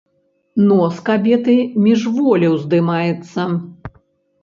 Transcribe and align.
Нос 0.69 0.95
кабеты 1.09 1.55
міжволі 1.85 2.53
ўздымаецца. 2.57 3.41